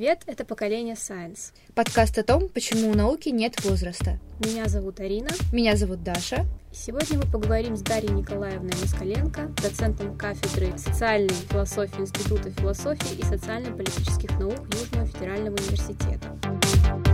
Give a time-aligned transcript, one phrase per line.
[0.00, 1.52] Привет, это «Поколение Science».
[1.74, 4.18] Подкаст о том, почему у науки нет возраста.
[4.42, 5.28] Меня зовут Арина.
[5.52, 6.46] Меня зовут Даша.
[6.72, 14.30] Сегодня мы поговорим с Дарьей Николаевной Москаленко, доцентом кафедры социальной философии Института философии и социально-политических
[14.38, 17.09] наук Южного федерального университета.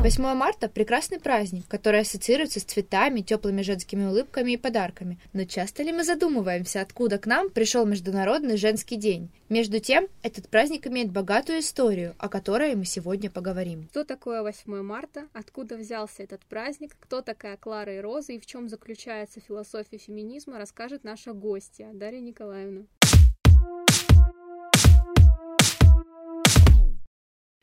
[0.00, 5.18] 8 марта– прекрасный праздник, который ассоциируется с цветами, теплыми женскими улыбками и подарками.
[5.32, 9.28] Но часто ли мы задумываемся, откуда к нам пришел Международный женский день?
[9.48, 13.88] Между тем, этот праздник имеет богатую историю, о которой мы сегодня поговорим.
[13.90, 15.26] Что такое 8 марта?
[15.32, 16.96] Откуда взялся этот праздник?
[17.00, 18.34] Кто такая Клара и Роза?
[18.34, 22.82] И в чем заключается философия феминизма, расскажет наша гостья Дарья Николаевна.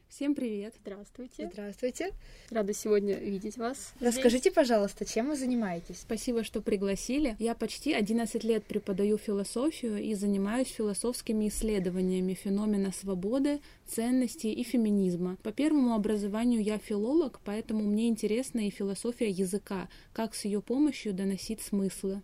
[0.09, 0.73] Всем привет!
[0.81, 1.49] Здравствуйте!
[1.51, 2.13] Здравствуйте!
[2.49, 3.93] Рада сегодня видеть вас.
[3.99, 4.53] Расскажите, здесь.
[4.53, 5.99] пожалуйста, чем вы занимаетесь?
[5.99, 7.35] Спасибо, что пригласили.
[7.39, 15.37] Я почти 11 лет преподаю философию и занимаюсь философскими исследованиями феномена свободы, ценностей и феминизма.
[15.43, 21.13] По первому образованию я филолог, поэтому мне интересна и философия языка, как с ее помощью
[21.13, 22.21] доносить смыслы.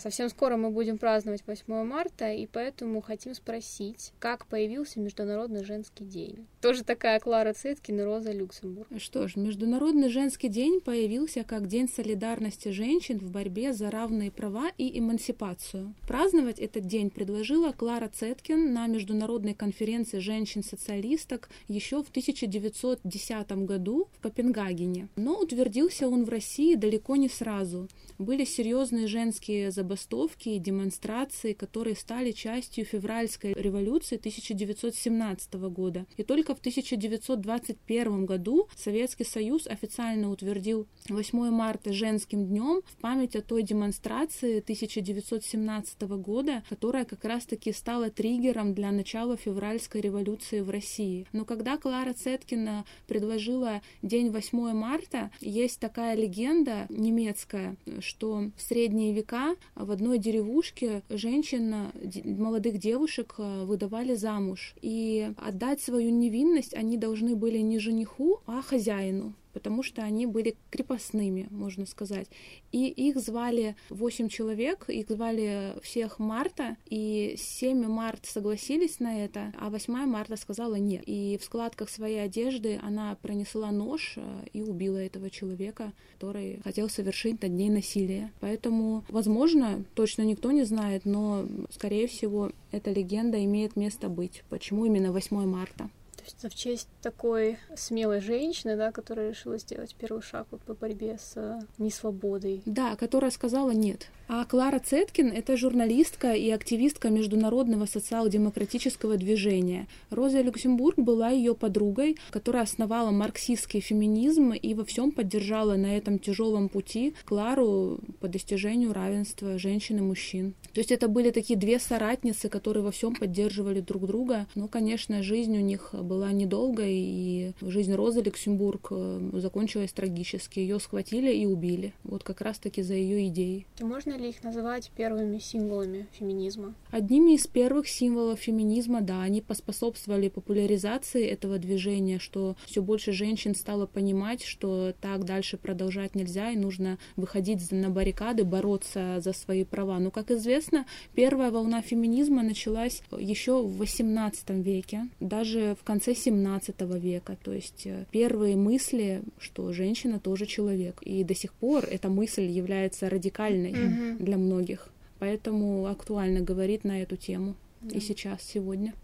[0.00, 6.04] Совсем скоро мы будем праздновать 8 марта, и поэтому хотим спросить, как появился Международный женский
[6.04, 6.46] день.
[6.62, 8.88] Тоже такая Клара Цеткин и Роза Люксембург.
[8.96, 14.70] Что ж, Международный женский день появился как День солидарности женщин в борьбе за равные права
[14.78, 15.94] и эмансипацию.
[16.08, 24.22] Праздновать этот день предложила Клара Цеткин на Международной конференции женщин-социалисток еще в 1910 году в
[24.22, 25.08] Копенгагене.
[25.16, 27.86] Но утвердился он в России далеко не сразу.
[28.18, 36.06] Были серьезные женские заболевания забастовки и демонстрации, которые стали частью февральской революции 1917 года.
[36.16, 43.34] И только в 1921 году Советский Союз официально утвердил 8 марта женским днем в память
[43.34, 50.70] о той демонстрации 1917 года, которая как раз-таки стала триггером для начала февральской революции в
[50.70, 51.26] России.
[51.32, 59.12] Но когда Клара Цеткина предложила день 8 марта, есть такая легенда немецкая, что в средние
[59.12, 61.92] века в одной деревушке женщин,
[62.24, 64.74] молодых девушек э, выдавали замуж.
[64.82, 70.56] И отдать свою невинность они должны были не жениху, а хозяину потому что они были
[70.70, 72.28] крепостными, можно сказать.
[72.72, 79.52] И их звали 8 человек, их звали всех Марта, и 7 Март согласились на это,
[79.58, 81.02] а 8 Марта сказала нет.
[81.06, 86.88] И в складках своей одежды она пронесла нож э, и убила этого человека, который хотел
[86.88, 88.32] совершить над ней насилие.
[88.40, 94.42] Поэтому, возможно, точно никто не знает, но, скорее всего, эта легенда имеет место быть.
[94.48, 95.90] Почему именно 8 марта?
[96.26, 101.18] Это в честь такой смелой женщины, да, которая решила сделать первый шаг вот по борьбе
[101.18, 102.62] с э, несвободой.
[102.66, 104.08] Да, которая сказала нет.
[104.32, 109.88] А Клара Цеткин— это журналистка и активистка международного социал-демократического движения.
[110.10, 116.20] Роза Люксембург была ее подругой, которая основала марксистский феминизм и во всем поддержала на этом
[116.20, 120.54] тяжелом пути Клару по достижению равенства женщин и мужчин.
[120.74, 124.46] То есть это были такие две соратницы, которые во всем поддерживали друг друга.
[124.54, 130.58] Но, конечно, жизнь у них была недолгой, и жизнь Розы Люксембург э, закончилась трагически.
[130.58, 131.94] Ее схватили и убили.
[132.02, 133.64] Вот как раз-таки за ее идеи.
[133.80, 136.74] Можно ли их называть первыми символами феминизма?
[136.90, 143.54] Одними из первых символов феминизма, да, они поспособствовали популяризации этого движения, что все больше женщин
[143.54, 149.62] стало понимать, что так дальше продолжать нельзя, и нужно выходить на баррикады, бороться за свои
[149.62, 150.00] права.
[150.00, 156.14] Но, как известно, первая волна феминизма началась еще в XVIII веке, даже в конце конце
[156.14, 157.36] 17 века.
[157.42, 161.02] То есть э, первые мысли, что женщина тоже человек.
[161.02, 164.24] И до сих пор эта мысль является радикальной mm-hmm.
[164.24, 164.88] для многих.
[165.18, 167.96] Поэтому актуально говорить на эту тему mm-hmm.
[167.96, 168.94] и сейчас, сегодня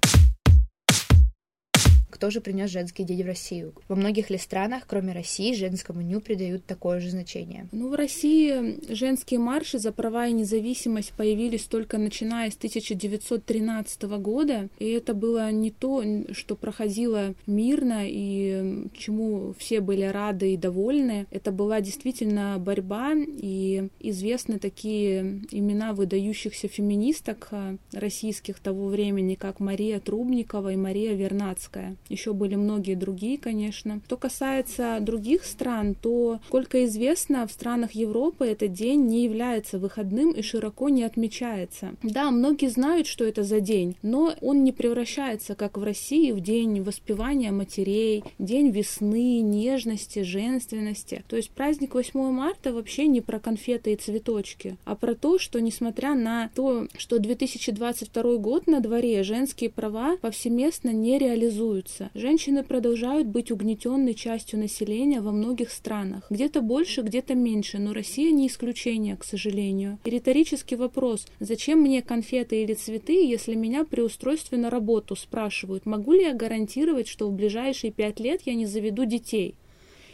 [2.10, 3.74] кто же принес женский день в Россию.
[3.88, 7.68] Во многих ли странах, кроме России, женскому дню придают такое же значение?
[7.72, 14.68] Ну, в России женские марши за права и независимость появились только начиная с 1913 года,
[14.78, 21.26] и это было не то, что проходило мирно и чему все были рады и довольны.
[21.30, 27.50] Это была действительно борьба, и известны такие имена выдающихся феминисток
[27.92, 31.95] российских того времени, как Мария Трубникова и Мария Вернадская.
[32.08, 34.00] Еще были многие другие, конечно.
[34.06, 40.32] Что касается других стран, то, сколько известно, в странах Европы этот день не является выходным
[40.32, 41.94] и широко не отмечается.
[42.02, 46.40] Да, многие знают, что это за день, но он не превращается, как в России, в
[46.40, 51.24] день воспевания матерей, день весны, нежности, женственности.
[51.28, 55.60] То есть праздник 8 марта вообще не про конфеты и цветочки, а про то, что
[55.60, 61.85] несмотря на то, что 2022 год на дворе, женские права повсеместно не реализуются.
[62.14, 66.26] Женщины продолжают быть угнетенной частью населения во многих странах.
[66.30, 69.98] Где-то больше, где-то меньше, но Россия не исключение, к сожалению.
[70.04, 75.86] И риторический вопрос, зачем мне конфеты или цветы, если меня при устройстве на работу спрашивают,
[75.86, 79.54] могу ли я гарантировать, что в ближайшие пять лет я не заведу детей?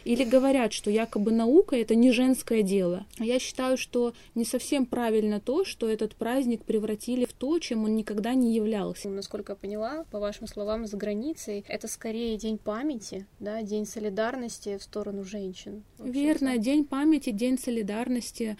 [0.05, 3.05] Или говорят, что якобы наука это не женское дело.
[3.19, 7.95] Я считаю, что не совсем правильно то, что этот праздник превратили в то, чем он
[7.95, 9.09] никогда не являлся.
[9.09, 14.77] Насколько я поняла, по вашим словам, за границей это скорее день памяти, да, день солидарности
[14.77, 15.83] в сторону женщин.
[15.99, 18.57] Верно, день памяти, день солидарности.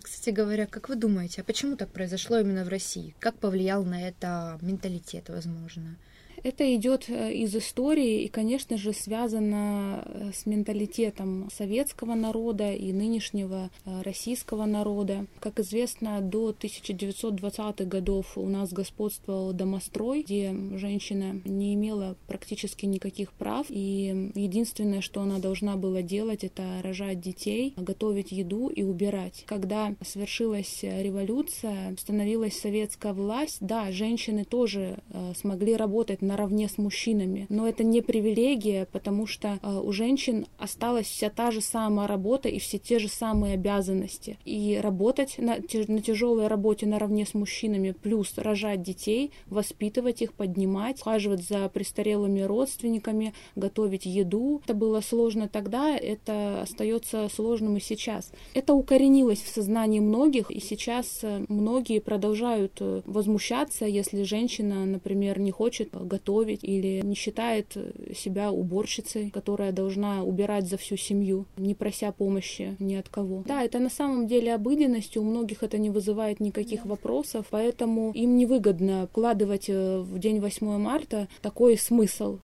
[0.00, 3.14] Кстати говоря, как вы думаете, а почему так произошло именно в России?
[3.18, 5.96] Как повлиял на это менталитет, возможно?
[6.42, 12.92] Это идет э, из истории и, конечно же, связано э, с менталитетом советского народа и
[12.92, 15.26] нынешнего э, российского народа.
[15.38, 23.32] Как известно, до 1920-х годов у нас господствовал домострой, где женщина не имела практически никаких
[23.32, 29.44] прав, и единственное, что она должна была делать, это рожать детей, готовить еду и убирать.
[29.46, 34.98] Когда свершилась революция, становилась советская власть, да, женщины тоже
[35.36, 37.46] смогли работать на наравне с мужчинами.
[37.48, 42.48] Но это не привилегия, потому что э, у женщин осталась вся та же самая работа
[42.48, 44.38] и все те же самые обязанности.
[44.44, 51.00] И работать на, на тяжелой работе наравне с мужчинами, плюс рожать детей, воспитывать их, поднимать,
[51.00, 54.62] ухаживать за престарелыми родственниками, готовить еду.
[54.64, 58.32] Это было сложно тогда, это остается сложным и сейчас.
[58.54, 65.38] Это укоренилось в сознании многих, и сейчас э, многие продолжают э, возмущаться, если женщина, например,
[65.38, 67.76] не хочет готовить готовить или не считает
[68.14, 73.42] себя уборщицей, которая должна убирать за всю семью, не прося помощи ни от кого.
[73.46, 78.36] Да, это на самом деле обыденность, у многих это не вызывает никаких вопросов, поэтому им
[78.36, 82.38] невыгодно вкладывать э, в день 8 марта такой смысл.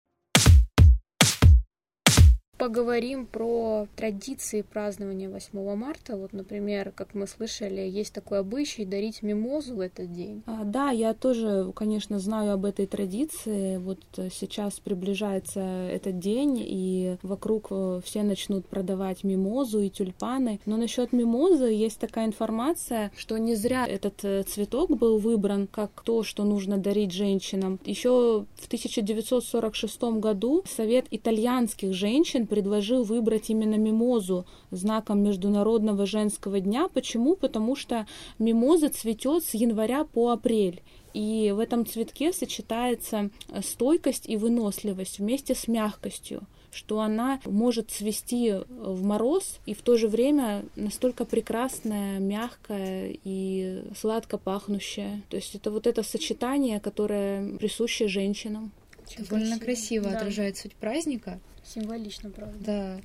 [2.58, 6.16] Поговорим про традиции празднования 8 марта.
[6.16, 10.42] Вот, например, как мы слышали, есть такой обычай дарить мимозу в этот день.
[10.46, 13.76] А, да, я тоже, конечно, знаю об этой традиции.
[13.76, 20.58] Вот сейчас приближается этот день, и вокруг э, все начнут продавать мимозу и тюльпаны.
[20.66, 26.02] Но насчет мимозы есть такая информация, что не зря этот э, цветок был выбран как
[26.02, 27.78] то, что нужно дарить женщинам.
[27.84, 36.88] Еще в 1946 году Совет итальянских женщин предложил выбрать именно мимозу знаком Международного женского дня.
[36.88, 37.36] Почему?
[37.36, 38.06] Потому что
[38.38, 40.82] мимоза цветет с января по апрель.
[41.14, 43.30] И в этом цветке сочетается
[43.62, 49.96] стойкость и выносливость вместе с мягкостью что она может цвести в мороз и в то
[49.96, 55.22] же время настолько прекрасная, мягкая и сладко пахнущая.
[55.28, 58.70] То есть это вот это сочетание, которое присуще женщинам.
[59.18, 60.18] Довольно красиво да.
[60.18, 61.40] отражает суть праздника.
[61.68, 62.58] Символично, правда.
[62.58, 63.00] Да.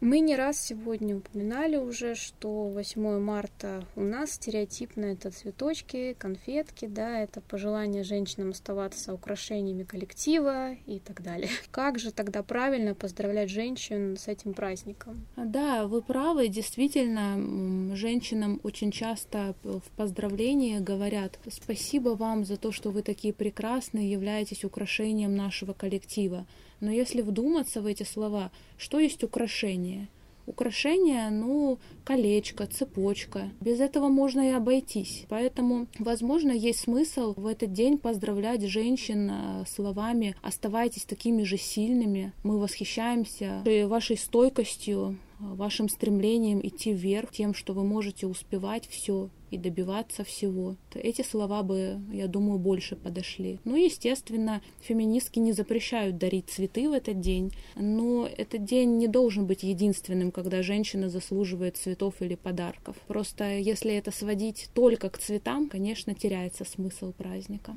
[0.00, 6.86] Мы не раз сегодня упоминали уже, что 8 марта у нас стереотипно это цветочки, конфетки,
[6.86, 11.48] да, это пожелание женщинам оставаться украшениями коллектива и так далее.
[11.70, 15.26] Как же тогда правильно поздравлять женщин с этим праздником?
[15.36, 22.90] Да, вы правы, действительно, женщинам очень часто в поздравлении говорят «Спасибо вам за то, что
[22.90, 26.46] вы такие прекрасные, являетесь украшением нашего коллектива».
[26.80, 30.08] Но если вдуматься в эти слова, что есть украшение?
[30.46, 33.50] Украшение, ну, колечко, цепочка.
[33.60, 35.24] Без этого можно и обойтись.
[35.28, 42.32] Поэтому, возможно, есть смысл в этот день поздравлять женщин э, словами «Оставайтесь такими же сильными,
[42.44, 49.58] мы восхищаемся вашей стойкостью, вашим стремлением идти вверх, тем, что вы можете успевать все и
[49.58, 50.76] добиваться всего.
[50.94, 53.60] Эти слова бы, я думаю, больше подошли.
[53.64, 59.46] Ну, естественно, феминистки не запрещают дарить цветы в этот день, но этот день не должен
[59.46, 62.96] быть единственным, когда женщина заслуживает цветов или подарков.
[63.06, 67.74] Просто если это сводить только к цветам, конечно, теряется смысл праздника.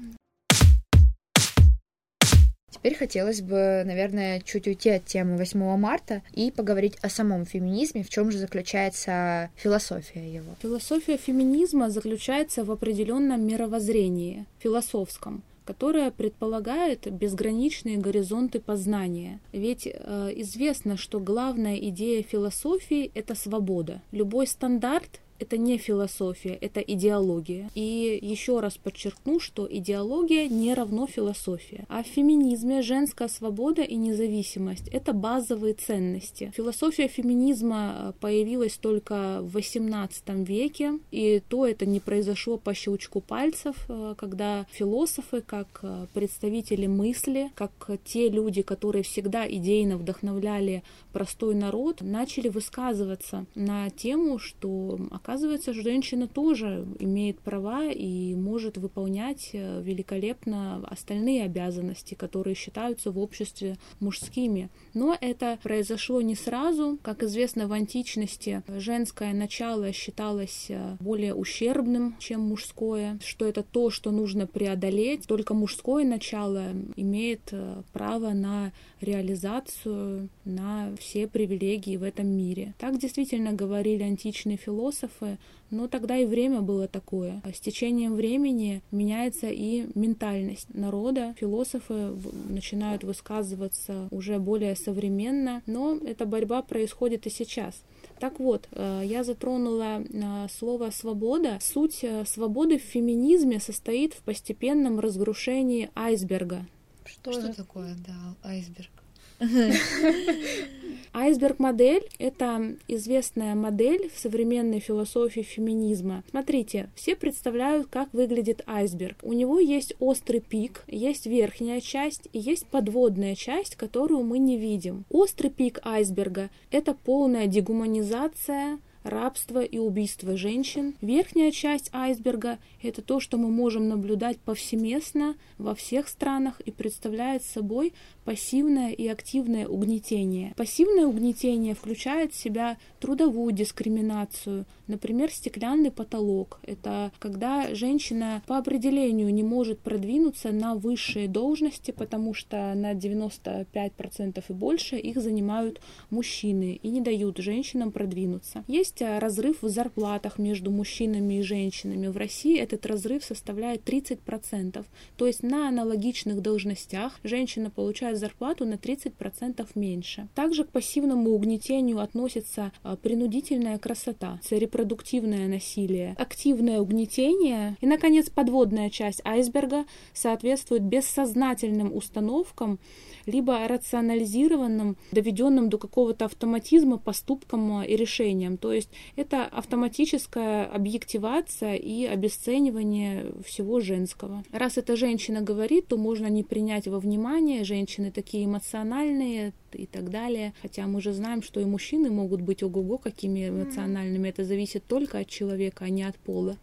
[2.70, 8.04] Теперь хотелось бы, наверное, чуть уйти от темы 8 марта и поговорить о самом феминизме,
[8.04, 10.56] в чем же заключается философия его.
[10.62, 19.40] Философия феминизма заключается в определенном мировоззрении, философском, которая предполагает безграничные горизонты познания.
[19.52, 24.02] Ведь э, известно, что главная идея философии— это свобода.
[24.12, 27.70] Любой стандарт это не философия, это идеология.
[27.76, 31.86] И еще раз подчеркну, что идеология не равно философия.
[31.88, 36.52] А в феминизме женская свобода и независимость— это базовые ценности.
[36.56, 43.22] Философия феминизма э, появилась только в XVIII веке, и то это не произошло по щелчку
[43.22, 47.72] пальцев, э, когда философы, как э, представители мысли, как
[48.04, 56.28] те люди, которые всегда идейно вдохновляли простой народ, начали высказываться на тему, что, оказывается, женщина
[56.28, 64.70] тоже имеет права и может выполнять э, великолепно остальные обязанности, которые считаются в обществе мужскими.
[64.94, 66.98] Но это произошло не сразу.
[67.02, 73.90] Как известно, в античности женское начало считалось э, более ущербным, чем мужское, что это то,
[73.90, 75.28] что нужно преодолеть.
[75.28, 78.72] Только мужское начало имеет э, право на
[79.02, 82.74] реализацию, на все привилегии в этом мире.
[82.78, 85.38] Так действительно говорили античные философы, философы,
[85.72, 87.42] но тогда и время было такое.
[87.54, 91.36] С течением времени меняется и ментальность народа.
[91.40, 92.16] Философы
[92.50, 97.84] начинают высказываться уже более современно, но эта борьба происходит и сейчас.
[98.20, 101.60] Так вот, э, я затронула э, слово «свобода».
[101.62, 106.66] Суть э, свободы в феминизме состоит в постепенном разрушении айсберга.
[107.06, 108.92] Что, Что такое, да, айсберг?
[111.14, 116.24] Айсберг-модель— это известная модель в современной философии феминизма.
[116.30, 119.18] Смотрите, все представляют, как выглядит айсберг.
[119.24, 124.58] У него есть острый пик, есть верхняя часть и есть подводная часть, которую мы не
[124.58, 125.06] видим.
[125.10, 130.96] Острый пик айсберга— это полная дегуманизация, рабство и убийство женщин.
[131.02, 137.44] Верхняя часть айсберга– это то, что мы можем наблюдать повсеместно во всех странах и представляет
[137.44, 140.54] собой пассивное и активное угнетение.
[140.56, 146.60] Пассивное угнетение включает в себя трудовую дискриминацию, например, стеклянный потолок.
[146.64, 154.44] Это когда женщина по определению не может продвинуться на высшие должности, потому что на 95%
[154.48, 158.64] и больше их занимают мужчины и не дают женщинам продвинуться.
[158.68, 162.08] Есть а, разрыв в зарплатах между мужчинами и женщинами.
[162.08, 164.86] В России этот разрыв составляет 30%.
[165.18, 170.28] То есть на аналогичных должностях женщина получает зарплату на 30% меньше.
[170.36, 178.90] Также к пассивному угнетению относится а, принудительная красота, репродуктивное насилие, активное угнетение и, наконец, подводная
[178.90, 182.80] часть айсберга соответствует бессознательным установкам,
[183.26, 188.58] либо рационализированным, доведенным до какого-то автоматизма поступкам и решениям.
[188.58, 188.79] То есть
[189.16, 194.44] это автоматическая объективация и обесценивание всего женского.
[194.52, 200.10] Раз эта женщина говорит, то можно не принять во внимание, женщины такие эмоциональные и так
[200.10, 200.54] далее.
[200.62, 204.30] Хотя мы же знаем, что и мужчины могут быть ого-го какими эмоциональными.
[204.30, 206.58] Это зависит только от человека, а не от пола.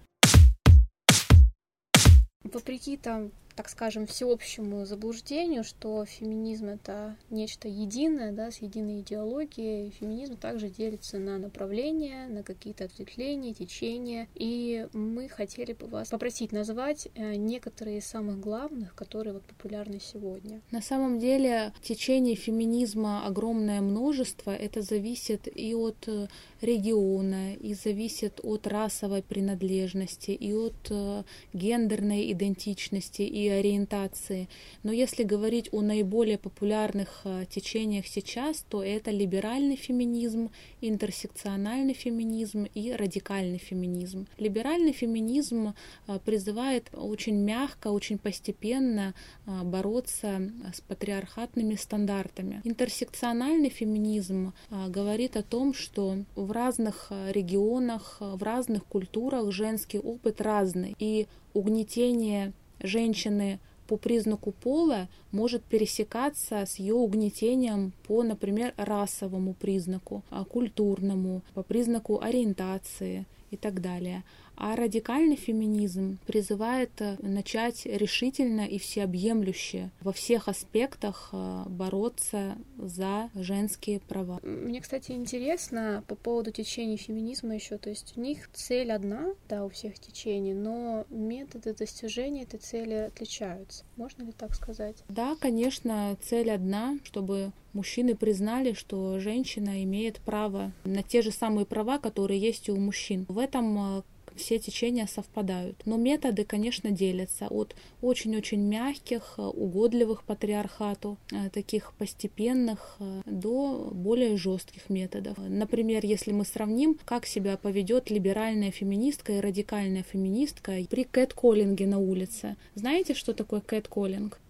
[2.45, 9.91] Вопреки там так скажем, всеобщему заблуждению, что феминизм это нечто единое, да, с единой идеологией.
[9.99, 14.29] Феминизм также делится на направления, на какие-то ответвления, течения.
[14.35, 20.01] И мы хотели бы вас попросить назвать э, некоторые из самых главных, которые вот популярны
[20.01, 20.61] сегодня.
[20.71, 24.51] На самом деле течений феминизма огромное множество.
[24.51, 26.29] Это зависит и от э,
[26.61, 31.23] региона, и зависит от расовой принадлежности, и от э,
[31.55, 34.49] гендерной идентичности, и ориентации.
[34.83, 40.51] Но если говорить о наиболее популярных э, течениях сейчас, то это либеральный феминизм,
[40.81, 44.27] интерсекциональный феминизм и радикальный феминизм.
[44.39, 45.75] Либеральный феминизм
[46.07, 49.15] э, призывает очень мягко, очень постепенно
[49.47, 52.61] э, бороться с патриархатными стандартами.
[52.65, 60.95] Интерсекциональный феминизм говорит о том, что в разных регионах, в разных культурах женский опыт разный,
[60.99, 70.23] и угнетение женщины по признаку пола может пересекаться с ее угнетением по, например, расовому признаку,
[70.31, 74.25] а, культурному, по признаку ориентации и так далее.
[74.57, 83.31] А радикальный феминизм призывает э, начать решительно и всеобъемлюще во всех аспектах э, бороться за
[83.35, 84.41] женские права.
[84.43, 87.77] Мне, кстати, интересно по поводу течений феминизма еще.
[87.77, 92.95] То есть у них цель одна, да, у всех течений, но методы достижения этой цели
[92.95, 93.85] отличаются.
[93.97, 94.97] Можно ли так сказать?
[95.09, 101.67] Да, конечно, цель одна, чтобы мужчины признали, что женщина имеет право на те же самые
[101.67, 103.27] права, которые есть у мужчин.
[103.29, 104.03] В этом э,
[104.37, 105.83] все течения совпадают.
[105.85, 113.91] Но методы, конечно, делятся от очень-очень мягких, э, угодливых патриархату, э, таких постепенных, э, до
[113.93, 115.37] более жестких методов.
[115.39, 121.99] Например, если мы сравним, как себя поведет либеральная феминистка и радикальная феминистка при кэт-коллинге на
[121.99, 122.57] улице.
[122.75, 124.41] Знаете, что такое кэт-коллинг?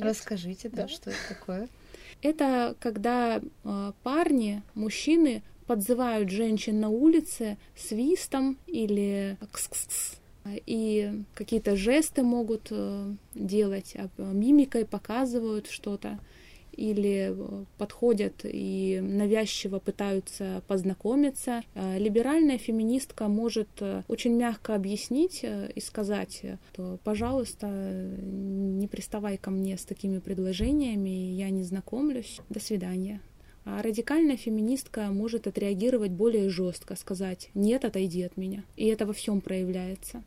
[0.00, 1.68] Расскажите, да, да, что это такое?
[2.22, 10.18] Это когда э, парни, мужчины подзывают женщин на улице свистом или кс-кс-кс.
[10.66, 16.18] И какие-то жесты могут э, делать, а мимикой показывают что-то
[16.72, 21.62] или э, подходят и навязчиво пытаются познакомиться.
[21.74, 23.68] Э, либеральная феминистка может
[24.08, 31.50] очень мягко объяснить и сказать, что, пожалуйста, не приставай ко мне с такими предложениями, я
[31.50, 33.20] не знакомлюсь, до свидания.
[33.70, 38.64] А радикальная феминистка может отреагировать более жестко, сказать «нет, отойди от меня».
[38.76, 40.24] И это во всем проявляется.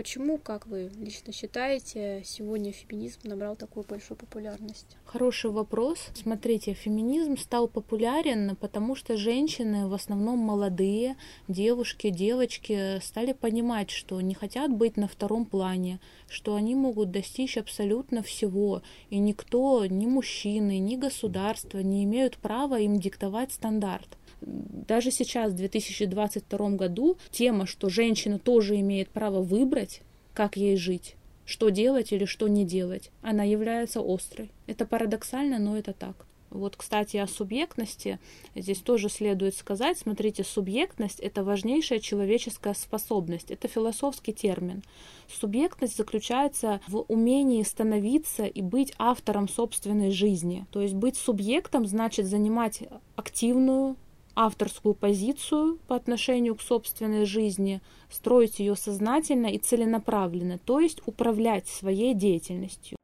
[0.00, 4.96] Почему, как вы лично считаете, сегодня феминизм набрал такую большую популярность?
[5.04, 6.08] Хороший вопрос.
[6.14, 11.16] Смотрите, феминизм стал популярен, потому что женщины, в основном молодые,
[11.48, 17.58] девушки, девочки, стали понимать, что не хотят быть на втором плане, что они могут достичь
[17.58, 18.80] абсолютно всего,
[19.10, 25.56] и никто, ни мужчины, ни государство не имеют права им диктовать стандарт даже сейчас, в
[25.56, 30.02] 2022 году, тема, что женщина тоже имеет право выбрать,
[30.34, 34.50] как ей жить, что делать или что не делать, она является острой.
[34.66, 36.26] Это парадоксально, но это так.
[36.50, 38.18] Вот, кстати, о субъектности
[38.56, 39.98] здесь тоже следует сказать.
[39.98, 43.52] Смотрите, субъектность— это важнейшая человеческая способность.
[43.52, 44.82] Это философский термин.
[45.28, 50.66] Субъектность заключается в умении становиться и быть автором собственной жизни.
[50.72, 52.82] То есть быть субъектом значит занимать
[53.14, 53.96] активную,
[54.40, 61.68] авторскую позицию по отношению к собственной жизни, строить ее сознательно и целенаправленно, то есть управлять
[61.68, 62.96] своей деятельностью.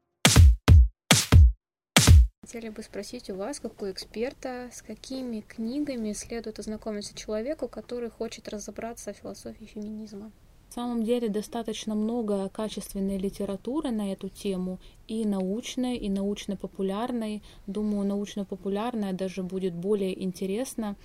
[2.41, 8.09] Хотели бы спросить у вас, как у эксперта, с какими книгами следует ознакомиться человеку, который
[8.09, 10.33] хочет разобраться в философии феминизма?
[10.69, 17.43] На самом деле достаточно много качественной литературы на эту тему, и научной, и научно-популярной.
[17.67, 20.97] Думаю, научно-популярная даже будет более интересна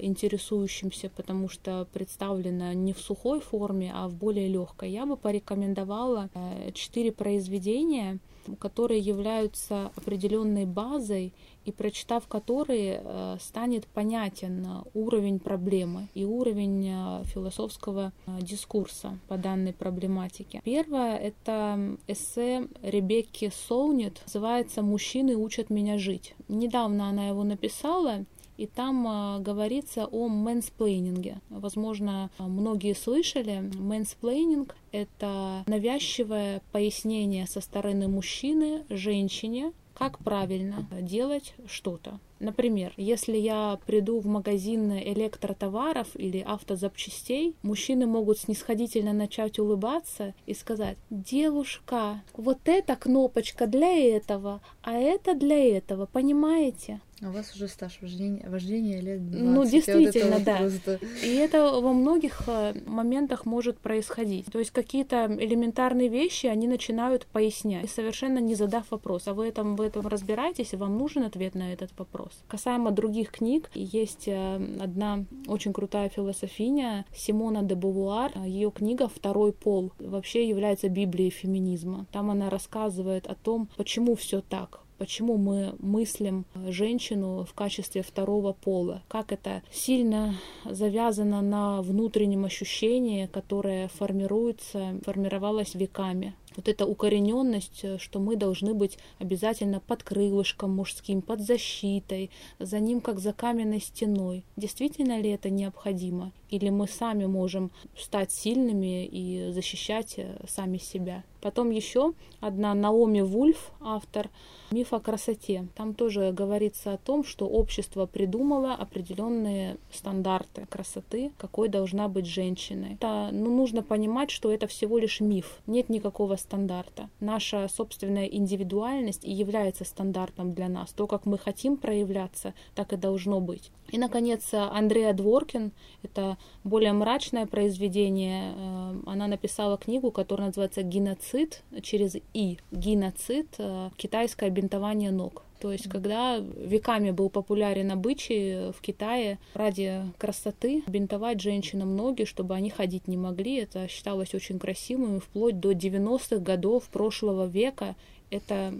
[0.00, 4.90] интересующимся, потому что представлена не в сухой форме, а в более легкой.
[4.90, 8.18] Я бы порекомендовала э, четыре произведения,
[8.58, 11.32] которые являются определенной базой
[11.64, 20.60] и прочитав которые э, станет понятен уровень проблемы и уровень философского дискурса по данной проблематике.
[20.64, 26.34] Первое— это эссе Ребекки Солнит, называется «Мужчины учат меня жить».
[26.48, 28.24] Недавно она его написала,
[28.56, 31.40] и там а, говорится о мэнсплейнинге.
[31.50, 33.70] Возможно, многие слышали.
[33.78, 42.18] Мэнсплейнинг— это навязчивое пояснение со стороны мужчины женщине, как правильно делать что-то.
[42.38, 50.54] Например, если я приду в магазин электротоваров или автозапчастей, мужчины могут снисходительно начать улыбаться и
[50.54, 57.00] сказать, девушка, вот эта кнопочка для этого, а это для этого, понимаете?
[57.22, 59.46] А у вас уже стаж вождения, вождения лет 20.
[59.46, 60.56] Ну, действительно, вот да.
[60.58, 61.00] Просто...
[61.24, 64.46] И это во многих э, моментах может происходить.
[64.52, 69.28] То есть какие-то элементарные вещи они начинают пояснять, совершенно не задав вопрос.
[69.28, 72.25] А вы этом, в этом разбираетесь, и вам нужен ответ на этот вопрос.
[72.48, 78.32] Касаемо других книг, есть э, одна очень крутая философиня Симона де Бувуар.
[78.46, 82.06] Ее книга «Второй пол» вообще является Библией феминизма.
[82.12, 88.52] Там она рассказывает о том, почему все так, почему мы мыслим женщину в качестве второго
[88.52, 90.34] пола, как это сильно
[90.64, 96.34] завязано на внутреннем ощущении, которое формируется, формировалось веками.
[96.56, 102.80] Вот эта укорененность, э, что мы должны быть обязательно под крылышком мужским, под защитой, за
[102.80, 104.44] ним как за каменной стеной.
[104.56, 106.32] Действительно ли это необходимо?
[106.50, 111.24] Или мы сами можем стать сильными и защищать э, сами себя?
[111.46, 114.30] Потом еще одна Наоми Вульф, автор
[114.72, 115.68] «Миф о красоте».
[115.76, 122.86] Там тоже говорится о том, что общество придумало определенные стандарты красоты, какой должна быть женщина.
[122.94, 125.60] Это, ну, нужно понимать, что это всего лишь миф.
[125.68, 127.08] Нет никакого стандарта.
[127.20, 130.92] Наша собственная индивидуальность и является стандартом для нас.
[130.92, 133.70] То, как мы хотим проявляться, так и должно быть.
[133.90, 138.52] И, наконец, Андреа Дворкин, это более мрачное произведение.
[138.56, 142.58] Э, она написала книгу, которая называется «Геноцид» через «и».
[142.72, 145.45] Геноцид э,– китайское бинтование ног.
[145.66, 152.54] То есть, когда веками был популярен обычай в Китае ради красоты бинтовать женщинам ноги, чтобы
[152.54, 157.96] они ходить не могли, это считалось очень красивым, и вплоть до 90-х годов прошлого века
[158.30, 158.72] это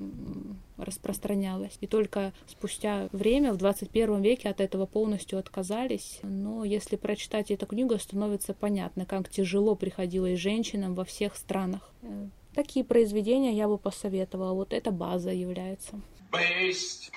[0.77, 1.77] распространялось.
[1.81, 6.21] И только спустя время, в 21 веке, от этого полностью отказались.
[6.23, 11.91] Но если прочитать эту книгу, становится понятно, как тяжело приходилось женщинам во всех странах.
[12.03, 14.53] Э, такие произведения я бы посоветовала.
[14.53, 16.01] Вот эта база является.
[16.37, 17.11] Based.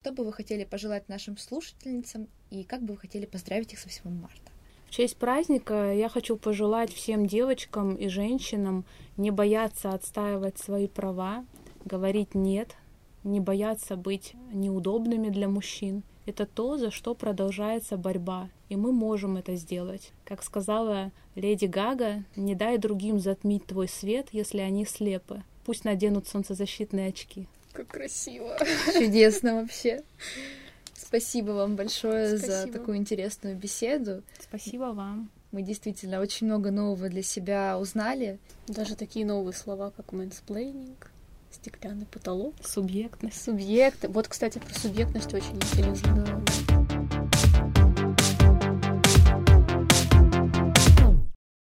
[0.00, 3.84] Что бы вы хотели пожелать нашим слушательницам и как бы вы хотели поздравить их с
[3.84, 4.50] 8 марта?
[4.88, 8.84] В честь праздника я хочу пожелать всем девочкам и женщинам
[9.16, 11.44] не бояться отстаивать свои права,
[11.84, 12.74] говорить «нет»,
[13.22, 16.02] не бояться быть неудобными для мужчин.
[16.26, 20.12] Это то, за что продолжается борьба, и мы можем это сделать.
[20.24, 25.44] Как сказала леди Гага, не дай другим затмить твой свет, если они слепы.
[25.66, 27.48] Пусть наденут солнцезащитные очки.
[27.72, 28.56] Как красиво.
[28.94, 30.04] Чудесно вообще.
[30.94, 32.52] Спасибо вам большое Спасибо.
[32.52, 34.22] за такую интересную беседу.
[34.38, 35.28] Спасибо вам.
[35.50, 38.38] Мы действительно очень много нового для себя узнали.
[38.68, 41.10] Даже такие новые слова, как мэнсплейнинг,
[41.50, 42.54] стеклянный потолок.
[42.64, 43.42] Субъектность.
[43.42, 44.04] Субъект.
[44.06, 46.24] Вот, кстати, про субъектность очень интересно.
[46.24, 46.45] Да.